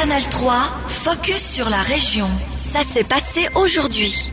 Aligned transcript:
Canal 0.00 0.22
3, 0.30 0.52
focus 0.86 1.54
sur 1.54 1.68
la 1.68 1.82
région. 1.82 2.28
Ça 2.56 2.84
s'est 2.84 3.02
passé 3.02 3.48
aujourd'hui. 3.56 4.30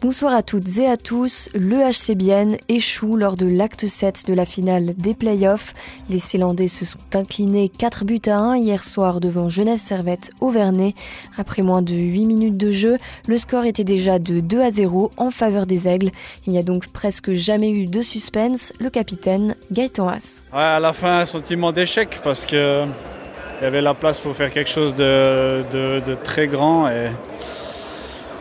Bonsoir 0.00 0.34
à 0.34 0.42
toutes 0.42 0.76
et 0.78 0.88
à 0.88 0.96
tous. 0.96 1.50
Le 1.54 1.88
HC 1.88 2.16
Bienne 2.16 2.56
échoue 2.68 3.14
lors 3.14 3.36
de 3.36 3.46
l'acte 3.46 3.86
7 3.86 4.26
de 4.26 4.34
la 4.34 4.44
finale 4.44 4.96
des 4.96 5.14
playoffs. 5.14 5.72
Les 6.10 6.18
Célandais 6.18 6.66
se 6.66 6.84
sont 6.84 6.98
inclinés 7.14 7.68
4 7.68 8.04
buts 8.04 8.20
à 8.26 8.38
1 8.38 8.56
hier 8.56 8.82
soir 8.82 9.20
devant 9.20 9.48
Jeunesse 9.48 9.82
Servette 9.82 10.32
au 10.40 10.50
Vernet. 10.50 10.96
Après 11.38 11.62
moins 11.62 11.82
de 11.82 11.94
8 11.94 12.24
minutes 12.24 12.56
de 12.56 12.72
jeu, 12.72 12.98
le 13.28 13.38
score 13.38 13.66
était 13.66 13.84
déjà 13.84 14.18
de 14.18 14.40
2 14.40 14.60
à 14.62 14.72
0 14.72 15.12
en 15.16 15.30
faveur 15.30 15.66
des 15.66 15.86
Aigles. 15.86 16.10
Il 16.48 16.52
n'y 16.54 16.58
a 16.58 16.64
donc 16.64 16.88
presque 16.88 17.30
jamais 17.34 17.70
eu 17.70 17.84
de 17.84 18.02
suspense. 18.02 18.72
Le 18.80 18.90
capitaine 18.90 19.54
Gaëtan 19.70 20.08
Haas. 20.08 20.42
Ouais, 20.52 20.58
à 20.58 20.80
la 20.80 20.92
fin, 20.92 21.20
un 21.20 21.24
sentiment 21.24 21.70
d'échec 21.70 22.18
parce 22.24 22.44
que 22.44 22.84
il 23.62 23.66
y 23.66 23.68
avait 23.68 23.80
la 23.80 23.94
place 23.94 24.18
pour 24.18 24.34
faire 24.34 24.52
quelque 24.52 24.68
chose 24.68 24.96
de, 24.96 26.14
très 26.24 26.48
grand 26.48 26.88
et 26.88 27.10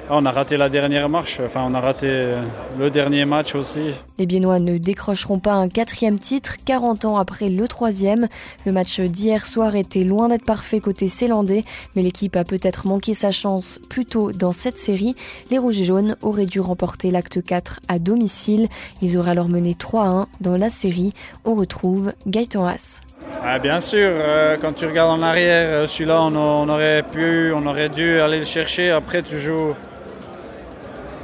ah, 0.10 0.18
on 0.18 0.26
a 0.26 0.32
raté 0.32 0.58
la 0.58 0.68
dernière 0.68 1.10
marche, 1.10 1.40
enfin 1.46 1.64
on 1.64 1.76
a 1.76 1.80
raté 1.80 2.34
le 2.80 2.90
dernier 2.90 3.26
match 3.26 3.54
aussi. 3.54 3.82
Les 4.18 4.26
Biennois 4.26 4.58
ne 4.58 4.80
décrocheront 4.80 5.38
pas 5.38 5.54
un 5.54 5.70
quatrième 5.70 6.18
titre 6.18 6.56
40 6.66 7.06
ans 7.06 7.18
après 7.18 7.50
le 7.50 7.68
troisième. 7.68 8.30
Le 8.66 8.72
match 8.72 9.00
d'hier 9.00 9.46
soir 9.46 9.76
était 9.76 10.04
loin 10.04 10.28
d'être 10.28 10.44
parfait 10.44 10.80
côté 10.80 11.08
Célandais, 11.08 11.66
mais 11.96 12.02
l'équipe 12.02 12.36
a 12.36 12.44
peut-être 12.44 12.88
manqué 12.88 13.14
sa 13.14 13.30
chance 13.30 13.80
plus 13.90 14.06
tôt 14.06 14.32
dans 14.32 14.52
cette 14.52 14.80
série. 14.80 15.14
Les 15.52 15.60
Rouges 15.60 15.82
et 15.82 15.86
Jaunes 15.86 16.18
auraient 16.24 16.48
dû 16.48 16.60
remporter 16.60 17.12
l'acte 17.12 17.44
4 17.44 17.82
à 17.88 18.00
domicile. 18.00 18.70
Ils 19.04 19.20
auraient 19.20 19.32
alors 19.32 19.50
mené 19.50 19.74
3-1 19.74 20.26
dans 20.42 20.58
la 20.58 20.72
série. 20.72 21.14
On 21.46 21.54
retrouve 21.54 22.12
Gaëtan 22.26 22.66
Haas. 22.66 23.02
Ah, 23.44 23.58
bien 23.58 23.80
sûr, 23.80 24.08
euh, 24.12 24.56
quand 24.62 24.74
tu 24.74 24.86
regardes 24.86 25.10
en 25.10 25.24
arrière, 25.24 25.68
euh, 25.72 25.88
celui-là 25.88 26.22
on, 26.22 26.70
aurait 26.70 27.02
pu, 27.02 27.52
on 27.52 27.66
aurait 27.66 27.90
dû 27.90 28.22
aller 28.22 28.38
le 28.38 28.46
chercher. 28.46 28.92
Après 28.92 29.24
tu 29.24 29.40
joues 29.40 29.74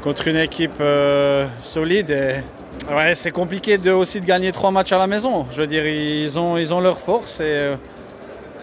contre 0.04 0.28
une 0.28 0.38
équipe 0.38 0.82
euh, 0.82 1.46
solide. 1.62 2.44
Ouais, 2.90 3.14
c'est 3.14 3.30
compliqué 3.30 3.78
de, 3.78 3.92
aussi 3.92 4.20
de 4.20 4.26
gagner 4.26 4.52
trois 4.52 4.72
matchs 4.72 4.94
à 4.94 4.98
la 4.98 5.06
maison. 5.06 5.46
Je 5.52 5.62
veux 5.62 5.68
dire, 5.68 5.86
ils 5.86 6.40
ont, 6.40 6.58
ils 6.58 6.74
ont 6.74 6.80
leur 6.80 6.98
force 6.98 7.40
et 7.40 7.70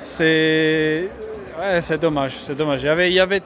c'est 0.02 1.06
ouais, 1.60 1.80
c'est 1.80 2.00
dommage. 2.00 2.36
C'est 2.44 2.56
dommage. 2.56 2.82
Il 2.82 3.12
y 3.12 3.20
avait 3.20 3.42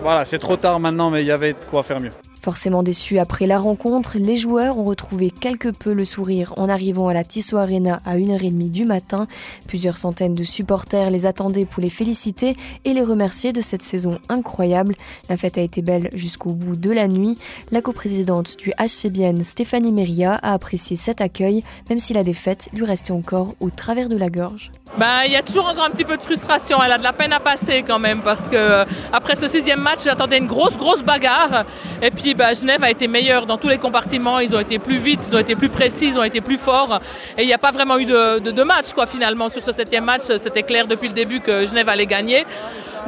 voilà, 0.00 0.26
c'est 0.26 0.38
trop 0.38 0.58
tard 0.58 0.78
maintenant, 0.80 1.10
mais 1.10 1.22
il 1.22 1.26
y 1.26 1.32
avait 1.32 1.54
de 1.54 1.64
quoi 1.70 1.82
faire 1.82 1.98
mieux. 1.98 2.10
Forcément 2.44 2.82
déçus 2.82 3.18
après 3.18 3.46
la 3.46 3.58
rencontre, 3.58 4.18
les 4.18 4.36
joueurs 4.36 4.76
ont 4.78 4.84
retrouvé 4.84 5.30
quelque 5.30 5.70
peu 5.70 5.94
le 5.94 6.04
sourire 6.04 6.52
en 6.58 6.68
arrivant 6.68 7.08
à 7.08 7.14
la 7.14 7.24
Tissot 7.24 7.56
Arena 7.56 8.02
à 8.04 8.18
1h30 8.18 8.70
du 8.70 8.84
matin. 8.84 9.26
Plusieurs 9.66 9.96
centaines 9.96 10.34
de 10.34 10.44
supporters 10.44 11.10
les 11.10 11.24
attendaient 11.24 11.64
pour 11.64 11.80
les 11.82 11.88
féliciter 11.88 12.54
et 12.84 12.92
les 12.92 13.02
remercier 13.02 13.54
de 13.54 13.62
cette 13.62 13.80
saison 13.80 14.18
incroyable. 14.28 14.94
La 15.30 15.38
fête 15.38 15.56
a 15.56 15.62
été 15.62 15.80
belle 15.80 16.10
jusqu'au 16.12 16.50
bout 16.50 16.76
de 16.76 16.90
la 16.90 17.08
nuit. 17.08 17.38
La 17.70 17.80
coprésidente 17.80 18.58
du 18.58 18.74
HCBN, 18.78 19.42
Stéphanie 19.42 19.92
Meria, 19.92 20.34
a 20.34 20.52
apprécié 20.52 20.98
cet 20.98 21.22
accueil, 21.22 21.64
même 21.88 21.98
si 21.98 22.12
la 22.12 22.24
défaite 22.24 22.68
lui 22.74 22.84
restait 22.84 23.12
encore 23.12 23.54
au 23.60 23.70
travers 23.70 24.10
de 24.10 24.18
la 24.18 24.28
gorge. 24.28 24.70
Bah, 24.98 25.24
il 25.24 25.32
y 25.32 25.36
a 25.36 25.42
toujours 25.42 25.66
encore 25.66 25.86
un 25.86 25.90
petit 25.90 26.04
peu 26.04 26.18
de 26.18 26.22
frustration. 26.22 26.78
Elle 26.84 26.92
a 26.92 26.98
de 26.98 27.02
la 27.02 27.14
peine 27.14 27.32
à 27.32 27.40
passer 27.40 27.82
quand 27.86 27.98
même 27.98 28.20
parce 28.20 28.50
que 28.50 28.84
après 29.14 29.34
ce 29.34 29.48
sixième 29.48 29.80
match, 29.80 30.00
j'attendais 30.04 30.36
une 30.36 30.46
grosse, 30.46 30.76
grosse 30.76 31.02
bagarre. 31.02 31.64
Et 32.02 32.10
puis, 32.10 32.33
Genève 32.36 32.82
a 32.82 32.90
été 32.90 33.08
meilleure 33.08 33.46
dans 33.46 33.58
tous 33.58 33.68
les 33.68 33.78
compartiments. 33.78 34.40
Ils 34.40 34.54
ont 34.54 34.60
été 34.60 34.78
plus 34.78 34.98
vite, 34.98 35.20
ils 35.28 35.36
ont 35.36 35.38
été 35.38 35.54
plus 35.54 35.68
précis, 35.68 36.08
ils 36.08 36.18
ont 36.18 36.22
été 36.22 36.40
plus 36.40 36.58
forts. 36.58 37.00
Et 37.38 37.42
il 37.42 37.46
n'y 37.46 37.52
a 37.52 37.58
pas 37.58 37.70
vraiment 37.70 37.98
eu 37.98 38.04
de, 38.04 38.38
de, 38.40 38.50
de, 38.50 38.62
match, 38.62 38.92
quoi, 38.92 39.06
finalement, 39.06 39.48
sur 39.48 39.62
ce 39.62 39.72
septième 39.72 40.04
match. 40.04 40.22
C'était 40.22 40.62
clair 40.62 40.86
depuis 40.86 41.08
le 41.08 41.14
début 41.14 41.40
que 41.40 41.66
Genève 41.66 41.88
allait 41.88 42.06
gagner. 42.06 42.46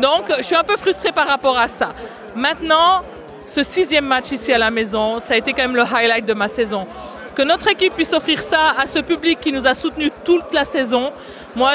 Donc, 0.00 0.24
je 0.36 0.42
suis 0.42 0.56
un 0.56 0.64
peu 0.64 0.76
frustrée 0.76 1.12
par 1.12 1.26
rapport 1.26 1.58
à 1.58 1.68
ça. 1.68 1.90
Maintenant, 2.34 3.02
ce 3.46 3.62
sixième 3.62 4.06
match 4.06 4.32
ici 4.32 4.52
à 4.52 4.58
la 4.58 4.70
maison, 4.70 5.20
ça 5.20 5.34
a 5.34 5.36
été 5.36 5.52
quand 5.52 5.62
même 5.62 5.76
le 5.76 5.82
highlight 5.82 6.26
de 6.26 6.34
ma 6.34 6.48
saison. 6.48 6.86
Que 7.36 7.42
notre 7.42 7.68
équipe 7.68 7.94
puisse 7.94 8.14
offrir 8.14 8.40
ça 8.40 8.74
à 8.78 8.86
ce 8.86 8.98
public 8.98 9.38
qui 9.38 9.52
nous 9.52 9.66
a 9.66 9.74
soutenus 9.74 10.10
toute 10.24 10.54
la 10.54 10.64
saison, 10.64 11.12
moi, 11.54 11.72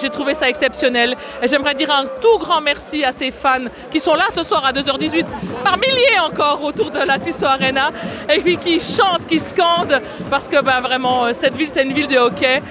j'ai 0.00 0.08
trouvé 0.08 0.32
ça 0.32 0.48
exceptionnel. 0.48 1.16
Et 1.42 1.48
j'aimerais 1.48 1.74
dire 1.74 1.90
un 1.90 2.06
tout 2.06 2.38
grand 2.38 2.62
merci 2.62 3.04
à 3.04 3.12
ces 3.12 3.30
fans 3.30 3.66
qui 3.90 4.00
sont 4.00 4.14
là 4.14 4.24
ce 4.34 4.42
soir 4.42 4.64
à 4.64 4.72
2h18, 4.72 5.26
par 5.64 5.76
milliers 5.76 6.18
encore 6.24 6.64
autour 6.64 6.90
de 6.90 6.98
la 6.98 7.18
Tissot 7.18 7.44
Arena, 7.44 7.90
et 8.32 8.40
puis 8.40 8.56
qui 8.56 8.80
chantent, 8.80 9.26
qui 9.26 9.38
scandent, 9.38 10.00
parce 10.30 10.48
que 10.48 10.62
ben, 10.62 10.80
vraiment, 10.80 11.32
cette 11.34 11.56
ville, 11.56 11.68
c'est 11.68 11.82
une 11.82 11.92
ville 11.92 12.08
de 12.08 12.16
hockey. 12.16 12.62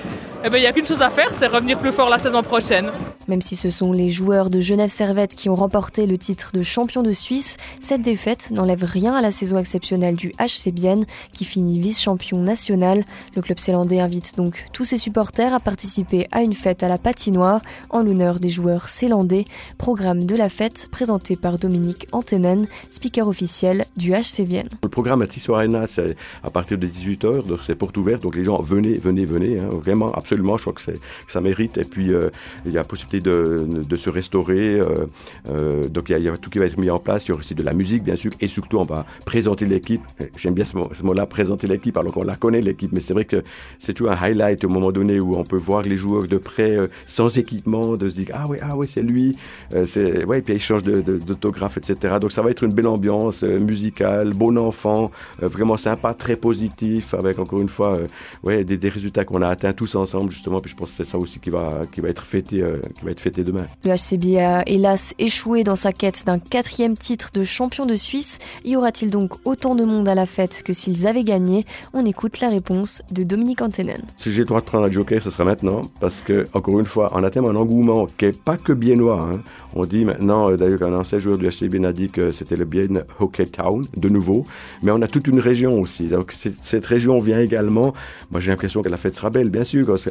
Eh 0.43 0.49
ben, 0.49 0.57
il 0.57 0.61
n'y 0.61 0.67
a 0.67 0.73
qu'une 0.73 0.85
chose 0.85 1.03
à 1.03 1.11
faire, 1.11 1.31
c'est 1.37 1.45
revenir 1.45 1.77
plus 1.77 1.91
fort 1.91 2.09
la 2.09 2.17
saison 2.17 2.41
prochaine. 2.41 2.89
Même 3.27 3.41
si 3.41 3.55
ce 3.55 3.69
sont 3.69 3.93
les 3.93 4.09
joueurs 4.09 4.49
de 4.49 4.59
Genève 4.59 4.89
Servette 4.89 5.35
qui 5.35 5.49
ont 5.49 5.55
remporté 5.55 6.07
le 6.07 6.17
titre 6.17 6.49
de 6.53 6.63
champion 6.63 7.03
de 7.03 7.11
Suisse, 7.11 7.57
cette 7.79 8.01
défaite 8.01 8.49
n'enlève 8.49 8.83
rien 8.83 9.13
à 9.13 9.21
la 9.21 9.29
saison 9.29 9.59
exceptionnelle 9.59 10.15
du 10.15 10.33
HC 10.39 10.71
Bienne 10.71 11.05
qui 11.31 11.45
finit 11.45 11.77
vice-champion 11.77 12.39
national. 12.39 13.05
Le 13.35 13.43
club 13.43 13.59
zélandais 13.59 13.99
invite 13.99 14.35
donc 14.35 14.65
tous 14.73 14.83
ses 14.83 14.97
supporters 14.97 15.53
à 15.53 15.59
participer 15.59 16.27
à 16.31 16.41
une 16.41 16.53
fête 16.53 16.81
à 16.81 16.89
la 16.89 16.97
patinoire 16.97 17.61
en 17.91 18.01
l'honneur 18.01 18.39
des 18.39 18.49
joueurs 18.49 18.87
zélandais. 18.87 19.45
Programme 19.77 20.23
de 20.25 20.35
la 20.35 20.49
fête 20.49 20.87
présenté 20.91 21.35
par 21.35 21.59
Dominique 21.59 22.07
Antenen, 22.13 22.65
speaker 22.89 23.27
officiel 23.27 23.85
du 23.95 24.11
HC 24.11 24.43
Bienne. 24.47 24.69
Le 24.81 24.89
programme 24.89 25.21
à 25.21 25.27
Tissot 25.27 25.53
Arena, 25.53 25.85
c'est 25.85 26.17
à 26.43 26.49
partir 26.49 26.79
de 26.79 26.87
18h, 26.87 27.45
donc 27.45 27.59
c'est 27.63 27.75
porte 27.75 27.95
ouverte, 27.99 28.23
donc 28.23 28.35
les 28.35 28.43
gens 28.43 28.59
venez, 28.59 28.95
venez, 28.95 29.25
venez, 29.25 29.59
hein, 29.59 29.69
vraiment 29.71 30.11
absolument 30.11 30.30
absolument, 30.31 30.55
je 30.55 30.61
crois 30.61 30.73
que, 30.73 30.91
que 30.91 31.31
ça 31.31 31.41
mérite. 31.41 31.77
Et 31.77 31.83
puis, 31.83 32.13
euh, 32.13 32.29
il 32.65 32.71
y 32.71 32.77
a 32.77 32.83
possibilité 32.83 33.19
de, 33.19 33.67
de 33.87 33.95
se 33.95 34.09
restaurer. 34.09 34.79
Euh, 34.79 35.05
euh, 35.49 35.87
donc, 35.89 36.09
il 36.09 36.23
y, 36.23 36.29
a, 36.29 36.37
tout 36.37 36.49
qui 36.49 36.59
va 36.59 36.65
être 36.65 36.77
mis 36.77 36.89
en 36.89 36.99
place. 36.99 37.25
Il 37.25 37.29
y 37.29 37.31
aura 37.33 37.41
aussi 37.41 37.55
de 37.55 37.63
la 37.63 37.73
musique, 37.73 38.03
bien 38.03 38.15
sûr. 38.15 38.31
Et 38.39 38.47
surtout, 38.47 38.77
on 38.77 38.85
va 38.85 39.05
présenter 39.25 39.65
l'équipe. 39.65 40.01
J'aime 40.37 40.53
bien 40.53 40.63
ce 40.63 41.03
mot-là, 41.03 41.25
présenter 41.25 41.67
l'équipe, 41.67 41.97
alors 41.97 42.13
qu'on 42.13 42.23
la 42.23 42.37
connaît, 42.37 42.61
l'équipe. 42.61 42.91
Mais 42.93 43.01
c'est 43.01 43.13
vrai 43.13 43.25
que 43.25 43.43
c'est 43.79 43.93
toujours 43.93 44.13
un 44.13 44.17
highlight 44.21 44.63
au 44.63 44.69
moment 44.69 44.91
donné 44.91 45.19
où 45.19 45.35
on 45.35 45.43
peut 45.43 45.57
voir 45.57 45.81
les 45.81 45.97
joueurs 45.97 46.27
de 46.27 46.37
près, 46.37 46.77
sans 47.05 47.37
équipement, 47.37 47.97
de 47.97 48.07
se 48.07 48.15
dire 48.15 48.27
Ah 48.33 48.45
oui, 48.47 48.57
ah 48.61 48.77
ouais, 48.77 48.87
c'est 48.87 49.03
lui. 49.03 49.35
ouais, 49.73 50.39
et 50.39 50.41
puis 50.41 50.53
échange 50.53 50.83
d'autographes, 50.83 51.77
etc. 51.77 52.15
Donc, 52.21 52.31
ça 52.31 52.41
va 52.41 52.51
être 52.51 52.63
une 52.63 52.73
belle 52.73 52.87
ambiance 52.87 53.43
musicale, 53.43 54.33
bon 54.33 54.57
enfant, 54.57 55.11
vraiment 55.39 55.77
sympa, 55.77 56.13
très 56.13 56.37
positif, 56.37 57.13
avec 57.13 57.37
encore 57.39 57.59
une 57.59 57.69
fois 57.69 57.97
ouais, 58.43 58.63
des 58.63 58.89
résultats 58.89 59.25
qu'on 59.25 59.41
a 59.41 59.49
atteints 59.49 59.73
tous 59.73 59.95
ensemble 59.95 60.20
justement. 60.29 60.59
Puis 60.59 60.71
je 60.71 60.75
pense 60.75 60.89
que 60.89 60.95
c'est 60.95 61.09
ça 61.09 61.17
aussi 61.17 61.39
qui 61.39 61.49
va, 61.49 61.81
qui 61.91 62.01
va 62.01 62.09
être 62.09 62.23
fêté, 62.23 62.61
euh, 62.61 62.79
qui 62.97 63.05
va 63.05 63.11
être 63.11 63.19
fêté 63.19 63.43
demain. 63.43 63.65
Le 63.83 63.91
HCB 63.91 64.37
a 64.39 64.63
hélas 64.67 65.13
échoué 65.19 65.63
dans 65.63 65.75
sa 65.75 65.93
quête 65.93 66.23
d'un 66.25 66.39
quatrième 66.39 66.97
titre 66.97 67.31
de 67.33 67.43
champion 67.43 67.85
de 67.85 67.95
Suisse. 67.95 68.39
Y 68.65 68.75
aura-t-il 68.75 69.11
donc 69.11 69.33
autant 69.45 69.75
de 69.75 69.83
monde 69.83 70.07
à 70.07 70.15
la 70.15 70.25
fête 70.25 70.63
que 70.63 70.73
s'ils 70.73 71.07
avaient 71.07 71.23
gagné? 71.23 71.65
On 71.93 72.05
écoute 72.05 72.39
la 72.41 72.49
réponse 72.49 73.01
de 73.11 73.23
Dominique 73.23 73.61
Antenen. 73.61 74.01
Si 74.17 74.31
j'ai 74.31 74.39
le 74.39 74.45
droit 74.45 74.61
de 74.61 74.65
prendre 74.65 74.85
un 74.85 74.91
joker, 74.91 75.21
ce 75.21 75.29
sera 75.29 75.45
maintenant, 75.45 75.81
parce 75.99 76.21
que 76.21 76.45
encore 76.53 76.79
une 76.79 76.85
fois, 76.85 77.09
on 77.13 77.23
a 77.23 77.29
tellement 77.29 77.49
un 77.49 77.55
engouement 77.55 78.07
qui 78.17 78.25
est 78.25 78.43
pas 78.43 78.57
que 78.57 78.73
biennois. 78.73 79.21
Hein. 79.21 79.41
On 79.73 79.85
dit 79.85 80.05
maintenant, 80.05 80.49
euh, 80.49 80.57
d'ailleurs, 80.57 80.79
qu'un 80.79 80.93
ancien 80.95 81.19
joueur 81.19 81.37
du 81.37 81.47
HCB 81.47 81.85
a 81.85 81.93
dit 81.93 82.09
que 82.09 82.31
c'était 82.31 82.55
le 82.55 82.65
bien 82.65 82.81
Hockey 83.19 83.45
Town, 83.45 83.85
de 83.95 84.09
nouveau, 84.09 84.43
mais 84.83 84.91
on 84.91 85.01
a 85.01 85.07
toute 85.07 85.27
une 85.27 85.39
région 85.39 85.79
aussi. 85.79 86.07
Donc 86.07 86.31
cette 86.31 86.85
région 86.85 87.19
vient 87.19 87.39
également. 87.39 87.93
Moi, 88.31 88.39
j'ai 88.39 88.51
l'impression 88.51 88.81
que 88.81 88.89
la 88.89 88.97
fête 88.97 89.15
sera 89.15 89.29
belle, 89.29 89.49
bien 89.49 89.63
sûr, 89.63 89.85
parce 89.85 90.05
que 90.05 90.10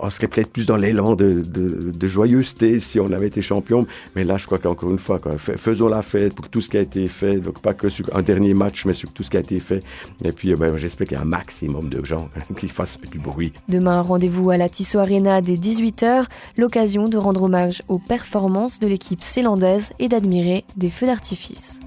on 0.00 0.10
serait 0.10 0.28
peut-être 0.28 0.50
plus 0.50 0.66
dans 0.66 0.76
l'élan 0.76 1.14
de, 1.14 2.06
joyeuseté 2.06 2.80
si 2.80 3.00
on 3.00 3.10
avait 3.12 3.28
été 3.28 3.42
champion. 3.42 3.86
Mais 4.14 4.24
là, 4.24 4.36
je 4.36 4.46
crois 4.46 4.58
qu'encore 4.58 4.90
une 4.90 4.98
fois, 4.98 5.18
faisons 5.38 5.88
la 5.88 6.02
fête 6.02 6.34
pour 6.34 6.48
tout 6.48 6.60
ce 6.60 6.68
qui 6.68 6.76
a 6.76 6.80
été 6.80 7.06
fait. 7.08 7.36
Donc, 7.36 7.60
pas 7.60 7.74
que 7.74 7.88
sur 7.88 8.14
un 8.14 8.22
dernier 8.22 8.54
match, 8.54 8.84
mais 8.84 8.94
sur 8.94 9.12
tout 9.12 9.22
ce 9.22 9.30
qui 9.30 9.36
a 9.36 9.40
été 9.40 9.58
fait. 9.60 9.82
Et 10.24 10.32
puis, 10.32 10.54
ben, 10.54 10.76
j'espère 10.76 11.06
qu'il 11.06 11.16
y 11.16 11.20
a 11.20 11.22
un 11.22 11.26
maximum 11.26 11.88
de 11.88 12.04
gens 12.04 12.28
qui 12.58 12.68
fassent 12.68 12.98
du 13.10 13.18
bruit. 13.18 13.52
Demain, 13.68 14.00
rendez-vous 14.02 14.50
à 14.50 14.56
la 14.56 14.68
Tissot 14.68 14.98
Arena 14.98 15.40
dès 15.40 15.54
18h. 15.54 16.24
L'occasion 16.58 17.08
de 17.08 17.16
rendre 17.16 17.42
hommage 17.44 17.82
aux 17.88 17.98
performances 17.98 18.78
de 18.80 18.86
l'équipe 18.86 19.22
zélandaise 19.22 19.92
et 19.98 20.08
d'admirer 20.08 20.64
des 20.76 20.90
feux 20.90 21.06
d'artifice. 21.06 21.80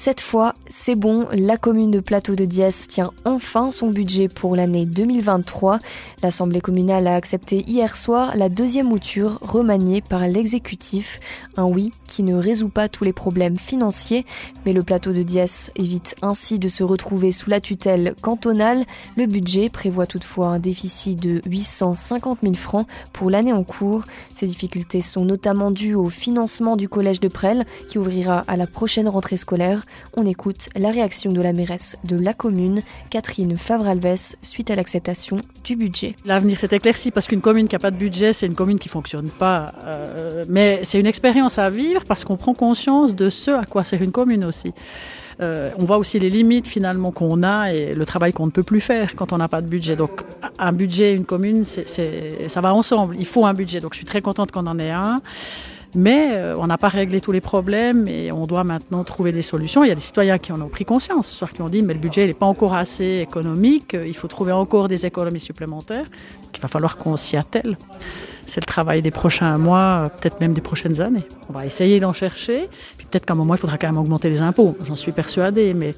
Cette 0.00 0.20
fois, 0.20 0.54
c'est 0.68 0.94
bon, 0.94 1.26
la 1.32 1.56
commune 1.56 1.90
de 1.90 1.98
Plateau 1.98 2.36
de 2.36 2.44
Diès 2.44 2.86
tient 2.86 3.10
enfin 3.24 3.72
son 3.72 3.90
budget 3.90 4.28
pour 4.28 4.54
l'année 4.54 4.86
2023. 4.86 5.80
L'Assemblée 6.22 6.60
communale 6.60 7.08
a 7.08 7.16
accepté 7.16 7.64
hier 7.68 7.96
soir 7.96 8.36
la 8.36 8.48
deuxième 8.48 8.86
mouture 8.86 9.40
remaniée 9.42 10.00
par 10.00 10.28
l'exécutif. 10.28 11.18
Un 11.56 11.64
oui 11.64 11.90
qui 12.06 12.22
ne 12.22 12.36
résout 12.36 12.68
pas 12.68 12.88
tous 12.88 13.02
les 13.02 13.12
problèmes 13.12 13.56
financiers, 13.56 14.24
mais 14.64 14.72
le 14.72 14.84
Plateau 14.84 15.12
de 15.12 15.24
Diès 15.24 15.72
évite 15.74 16.14
ainsi 16.22 16.60
de 16.60 16.68
se 16.68 16.84
retrouver 16.84 17.32
sous 17.32 17.50
la 17.50 17.60
tutelle 17.60 18.14
cantonale. 18.22 18.84
Le 19.16 19.26
budget 19.26 19.68
prévoit 19.68 20.06
toutefois 20.06 20.46
un 20.46 20.60
déficit 20.60 21.18
de 21.18 21.42
850 21.44 22.38
000 22.42 22.54
francs 22.54 22.86
pour 23.12 23.30
l'année 23.30 23.52
en 23.52 23.64
cours. 23.64 24.04
Ces 24.32 24.46
difficultés 24.46 25.02
sont 25.02 25.24
notamment 25.24 25.72
dues 25.72 25.96
au 25.96 26.08
financement 26.08 26.76
du 26.76 26.88
collège 26.88 27.18
de 27.18 27.26
Presles 27.26 27.64
qui 27.88 27.98
ouvrira 27.98 28.44
à 28.46 28.56
la 28.56 28.68
prochaine 28.68 29.08
rentrée 29.08 29.36
scolaire. 29.36 29.86
On 30.16 30.26
écoute 30.26 30.68
la 30.76 30.90
réaction 30.90 31.32
de 31.32 31.40
la 31.40 31.52
mairesse 31.52 31.96
de 32.04 32.16
la 32.16 32.34
commune, 32.34 32.80
Catherine 33.10 33.56
Favre-Alves, 33.56 34.36
suite 34.42 34.70
à 34.70 34.76
l'acceptation 34.76 35.38
du 35.64 35.76
budget. 35.76 36.14
L'avenir 36.24 36.58
s'est 36.58 36.68
éclairci 36.72 37.10
parce 37.10 37.26
qu'une 37.26 37.40
commune 37.40 37.68
qui 37.68 37.74
n'a 37.74 37.80
pas 37.80 37.90
de 37.90 37.96
budget, 37.96 38.32
c'est 38.32 38.46
une 38.46 38.54
commune 38.54 38.78
qui 38.78 38.88
ne 38.88 38.92
fonctionne 38.92 39.30
pas. 39.30 39.72
Euh, 39.84 40.44
mais 40.48 40.80
c'est 40.82 40.98
une 40.98 41.06
expérience 41.06 41.58
à 41.58 41.70
vivre 41.70 42.02
parce 42.06 42.24
qu'on 42.24 42.36
prend 42.36 42.54
conscience 42.54 43.14
de 43.14 43.30
ce 43.30 43.50
à 43.50 43.64
quoi 43.64 43.84
sert 43.84 44.02
une 44.02 44.12
commune 44.12 44.44
aussi. 44.44 44.72
Euh, 45.40 45.70
on 45.78 45.84
voit 45.84 45.98
aussi 45.98 46.18
les 46.18 46.30
limites 46.30 46.66
finalement 46.66 47.12
qu'on 47.12 47.42
a 47.42 47.72
et 47.72 47.94
le 47.94 48.06
travail 48.06 48.32
qu'on 48.32 48.46
ne 48.46 48.50
peut 48.50 48.64
plus 48.64 48.80
faire 48.80 49.14
quand 49.14 49.32
on 49.32 49.38
n'a 49.38 49.48
pas 49.48 49.60
de 49.60 49.68
budget. 49.68 49.94
Donc 49.94 50.22
un 50.58 50.72
budget, 50.72 51.14
une 51.14 51.24
commune, 51.24 51.64
ça 51.64 52.60
va 52.60 52.74
ensemble. 52.74 53.16
Il 53.18 53.26
faut 53.26 53.46
un 53.46 53.54
budget. 53.54 53.80
Donc 53.80 53.94
je 53.94 53.98
suis 53.98 54.06
très 54.06 54.20
contente 54.20 54.50
qu'on 54.50 54.66
en 54.66 54.78
ait 54.78 54.90
un. 54.90 55.18
Mais 55.98 56.30
euh, 56.30 56.56
on 56.56 56.68
n'a 56.68 56.78
pas 56.78 56.86
réglé 56.86 57.20
tous 57.20 57.32
les 57.32 57.40
problèmes 57.40 58.06
et 58.06 58.30
on 58.30 58.46
doit 58.46 58.62
maintenant 58.62 59.02
trouver 59.02 59.32
des 59.32 59.42
solutions. 59.42 59.82
Il 59.82 59.88
y 59.88 59.90
a 59.90 59.96
des 59.96 60.00
citoyens 60.00 60.38
qui 60.38 60.52
en 60.52 60.60
ont 60.60 60.68
pris 60.68 60.84
conscience, 60.84 61.28
soit 61.28 61.48
qui 61.48 61.60
ont 61.60 61.68
dit 61.68 61.82
mais 61.82 61.92
le 61.92 61.98
budget 61.98 62.24
n'est 62.24 62.34
pas 62.34 62.46
encore 62.46 62.74
assez 62.74 63.16
économique, 63.18 63.96
il 64.06 64.14
faut 64.14 64.28
trouver 64.28 64.52
encore 64.52 64.86
des 64.86 65.06
économies 65.06 65.40
supplémentaires. 65.40 66.06
il 66.54 66.60
va 66.60 66.68
falloir 66.68 66.96
qu'on 66.96 67.16
s'y 67.16 67.36
attelle. 67.36 67.76
C'est 68.46 68.60
le 68.60 68.66
travail 68.66 69.02
des 69.02 69.10
prochains 69.10 69.58
mois, 69.58 70.04
peut-être 70.20 70.40
même 70.40 70.52
des 70.52 70.60
prochaines 70.60 71.00
années. 71.00 71.26
On 71.50 71.52
va 71.52 71.66
essayer 71.66 71.98
d'en 71.98 72.12
chercher. 72.12 72.68
Puis 72.96 73.08
peut-être 73.10 73.26
qu'à 73.26 73.34
un 73.34 73.36
moment, 73.36 73.54
il 73.54 73.58
faudra 73.58 73.76
quand 73.76 73.88
même 73.88 73.98
augmenter 73.98 74.30
les 74.30 74.40
impôts. 74.40 74.76
J'en 74.84 74.96
suis 74.96 75.12
persuadée, 75.12 75.74
mais 75.74 75.94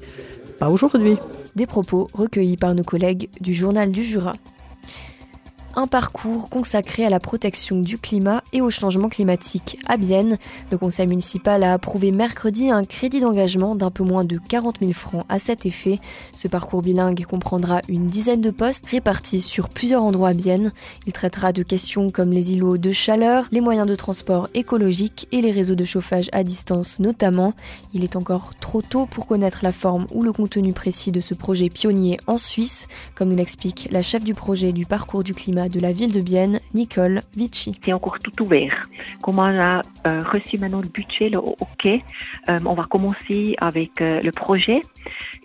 pas 0.57 0.69
aujourd'hui. 0.69 1.17
Des 1.55 1.67
propos 1.67 2.07
recueillis 2.13 2.57
par 2.57 2.73
nos 2.73 2.83
collègues 2.83 3.29
du 3.39 3.53
Journal 3.53 3.91
du 3.91 4.03
Jura 4.03 4.33
un 5.75 5.87
parcours 5.87 6.49
consacré 6.49 7.05
à 7.05 7.09
la 7.09 7.19
protection 7.19 7.79
du 7.79 7.97
climat 7.97 8.43
et 8.53 8.61
au 8.61 8.69
changement 8.69 9.09
climatique 9.09 9.79
à 9.87 9.97
Bienne. 9.97 10.37
Le 10.71 10.77
conseil 10.77 11.07
municipal 11.07 11.63
a 11.63 11.73
approuvé 11.73 12.11
mercredi 12.11 12.69
un 12.69 12.83
crédit 12.83 13.19
d'engagement 13.19 13.75
d'un 13.75 13.91
peu 13.91 14.03
moins 14.03 14.23
de 14.23 14.37
40 14.37 14.79
000 14.81 14.93
francs 14.93 15.25
à 15.29 15.39
cet 15.39 15.65
effet. 15.65 15.99
Ce 16.33 16.47
parcours 16.47 16.81
bilingue 16.81 17.25
comprendra 17.25 17.81
une 17.87 18.07
dizaine 18.07 18.41
de 18.41 18.51
postes 18.51 18.85
répartis 18.87 19.41
sur 19.41 19.69
plusieurs 19.69 20.03
endroits 20.03 20.29
à 20.29 20.33
Bienne. 20.33 20.71
Il 21.07 21.13
traitera 21.13 21.53
de 21.53 21.63
questions 21.63 22.09
comme 22.09 22.31
les 22.31 22.53
îlots 22.53 22.77
de 22.77 22.91
chaleur, 22.91 23.47
les 23.51 23.61
moyens 23.61 23.87
de 23.87 23.95
transport 23.95 24.49
écologiques 24.53 25.27
et 25.31 25.41
les 25.41 25.51
réseaux 25.51 25.75
de 25.75 25.83
chauffage 25.83 26.29
à 26.33 26.43
distance 26.43 26.99
notamment. 26.99 27.53
Il 27.93 28.03
est 28.03 28.15
encore 28.15 28.53
trop 28.59 28.81
tôt 28.81 29.05
pour 29.05 29.27
connaître 29.27 29.59
la 29.63 29.71
forme 29.71 30.07
ou 30.11 30.23
le 30.23 30.33
contenu 30.33 30.73
précis 30.73 31.11
de 31.11 31.21
ce 31.21 31.33
projet 31.33 31.69
pionnier 31.69 32.19
en 32.27 32.37
Suisse, 32.37 32.87
comme 33.15 33.29
nous 33.29 33.37
l'explique 33.37 33.87
la 33.91 34.01
chef 34.01 34.23
du 34.23 34.33
projet 34.33 34.71
du 34.73 34.85
parcours 34.85 35.23
du 35.23 35.33
climat 35.33 35.60
de 35.69 35.79
la 35.79 35.91
ville 35.91 36.11
de 36.11 36.21
Bienne, 36.21 36.59
Nicole 36.73 37.21
Vici. 37.35 37.79
C'est 37.83 37.93
encore 37.93 38.19
tout 38.19 38.43
ouvert. 38.43 38.81
Comme 39.21 39.39
on 39.39 39.59
a 39.59 39.81
euh, 40.07 40.19
reçu 40.31 40.57
maintenant 40.57 40.81
le 40.81 40.87
budget, 40.87 41.29
le 41.29 41.39
OK, 41.39 41.85
euh, 41.85 42.59
on 42.65 42.73
va 42.73 42.83
commencer 42.83 43.55
avec 43.59 44.01
euh, 44.01 44.19
le 44.21 44.31
projet 44.31 44.81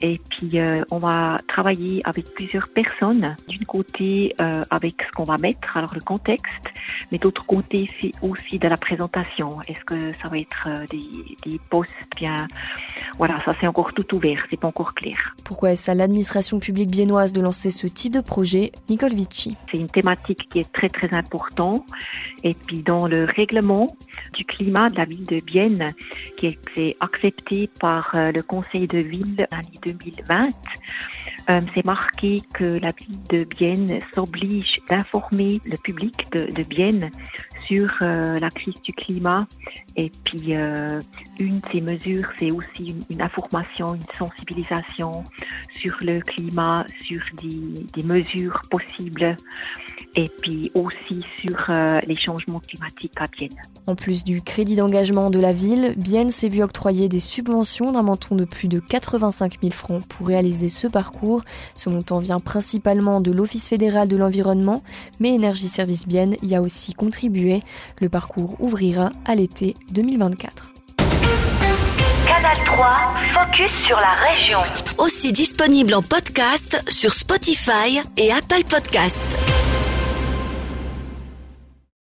et 0.01 0.21
puis 0.31 0.59
on 0.91 0.99
va 0.99 1.39
travailler 1.49 2.01
avec 2.05 2.35
plusieurs 2.35 2.69
personnes. 2.69 3.35
D'une 3.49 3.65
côté 3.65 4.35
avec 4.71 5.03
ce 5.03 5.11
qu'on 5.13 5.25
va 5.25 5.37
mettre, 5.39 5.75
alors 5.75 5.95
le 5.95 6.03
contexte, 6.03 6.69
mais 7.11 7.19
d'autre 7.19 7.47
côté 7.47 7.89
c'est 7.99 8.13
aussi 8.21 8.59
de 8.59 8.69
la 8.69 8.77
présentation. 8.77 9.49
Est-ce 9.69 9.85
que 9.85 10.13
ça 10.13 10.29
va 10.29 10.37
être 10.37 10.69
des, 10.91 11.51
des 11.51 11.59
posts 11.71 11.91
bien? 12.17 12.47
Voilà, 13.17 13.39
ça 13.45 13.53
c'est 13.59 13.67
encore 13.67 13.95
tout 13.95 14.15
ouvert, 14.15 14.45
c'est 14.51 14.61
pas 14.61 14.69
encore 14.69 14.95
clair. 14.95 15.35
Pourquoi 15.45 15.73
est-ce 15.73 15.91
à 15.91 15.95
l'administration 15.95 16.59
publique 16.59 16.91
biennoise 16.91 17.33
de 17.33 17.41
lancer 17.41 17.71
ce 17.71 17.87
type 17.87 18.13
de 18.13 18.21
projet 18.21 18.73
Nicole 18.91 19.15
Vici? 19.15 19.57
C'est 19.71 19.79
une 19.79 19.89
thématique 19.89 20.06
qui 20.15 20.61
est 20.61 20.73
très 20.73 20.89
très 20.89 21.13
important. 21.15 21.85
Et 22.45 22.55
puis 22.55 22.83
dans 22.83 23.07
le 23.07 23.25
règlement 23.25 23.89
du 24.35 24.45
climat 24.45 24.89
de 24.89 24.97
la 24.97 25.05
ville 25.05 25.25
de 25.25 25.41
Bienne, 25.41 25.95
qui 26.37 26.47
est 26.47 26.97
accepté 27.01 27.69
par 27.81 28.11
euh, 28.15 28.31
le 28.31 28.43
Conseil 28.43 28.87
de 28.87 28.99
ville 28.99 29.47
l'année 29.51 29.79
2020, 29.85 30.49
euh, 31.49 31.61
c'est 31.75 31.85
marqué 31.85 32.41
que 32.55 32.65
la 32.65 32.93
ville 32.93 33.23
de 33.31 33.45
Bienne 33.45 33.99
s'oblige 34.15 34.75
d'informer 34.89 35.61
le 35.65 35.77
public 35.77 36.15
de, 36.33 36.47
de 36.47 36.63
sur 37.67 37.91
euh, 38.03 38.39
la 38.39 38.51
crise 38.51 38.81
du 38.83 38.93
climat. 38.93 39.47
Et 39.97 40.11
puis, 40.25 40.55
euh, 40.55 41.01
une 41.39 41.61
de 41.61 41.67
ces 41.73 41.81
mesures, 41.81 42.29
c'est 42.39 42.51
aussi 42.53 42.95
une, 43.11 43.23
information, 43.23 43.95
une 43.95 44.03
sensibilisation 44.17 45.25
sur 45.75 45.97
le 46.03 46.21
climat, 46.21 46.85
sur 47.01 47.21
des, 47.43 47.85
des 47.95 48.03
mesures 48.07 48.61
possibles 48.71 49.37
et 50.17 50.31
puis 50.41 50.73
aussi 50.75 51.23
sur 51.39 51.57
euh, 51.69 52.01
les 52.07 52.17
changements 52.17 52.61
climatiques 52.61 53.13
à 53.21 53.27
Bienne. 53.27 53.55
En 53.87 53.95
plus 53.95 54.25
du 54.25 54.41
crédit 54.41 54.75
d'engagement 54.75 55.31
de 55.31 55.39
la 55.39 55.53
ville, 55.53 55.95
Bienne 55.97 56.31
s'est 56.31 56.49
vu 56.49 56.63
octroyer 56.63 57.09
des 57.09 57.21
subventions 57.21 57.93
d'un 57.93 58.03
montant 58.03 58.35
de 58.35 58.45
plus 58.45 58.69
de 58.69 58.81
85 58.81 59.59
000 59.61 59.73
francs 59.73 60.05
pour 60.07 60.27
réaliser 60.27 60.71
ce 60.71 60.87
parcours. 60.87 61.43
Ce 61.75 61.91
montant 61.91 62.19
vient 62.19 62.41
principalement 62.41 63.21
de 63.21 63.31
l'Office 63.31 63.69
fédéral 63.69 64.09
de 64.09 64.17
l'environnement, 64.17 64.83
mais 65.21 65.35
Énergie 65.35 65.69
Service 65.69 66.09
Bienne 66.09 66.37
y 66.43 66.55
a 66.55 66.63
aussi 66.63 66.95
contribué. 66.95 67.56
Le 68.01 68.09
parcours 68.09 68.57
ouvrira 68.61 69.11
à 69.25 69.35
l'été 69.35 69.75
2024. 69.91 70.73
Canal 72.27 72.57
3, 72.65 73.15
focus 73.33 73.71
sur 73.71 73.97
la 73.97 74.13
région. 74.29 74.59
Aussi 74.99 75.33
disponible 75.33 75.95
en 75.95 76.03
podcast 76.03 76.83
sur 76.91 77.13
Spotify 77.13 78.01
et 78.17 78.33
Apple 78.33 78.65
Podcast. 78.69 79.56